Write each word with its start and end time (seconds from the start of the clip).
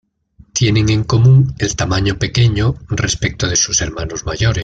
Tienen 0.51 0.89
en 0.89 1.03
común 1.03 1.53
el 1.59 1.75
tamaño 1.75 2.17
pequeño 2.17 2.73
respecto 2.89 3.47
de 3.47 3.55
sus 3.55 3.81
hermanos 3.83 4.25
mayores. 4.25 4.59